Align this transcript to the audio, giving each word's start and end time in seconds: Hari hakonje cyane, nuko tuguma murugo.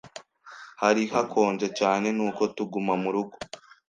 Hari 0.81 1.03
hakonje 1.13 1.67
cyane, 1.79 2.07
nuko 2.17 2.41
tuguma 2.55 2.93
murugo. 3.01 3.35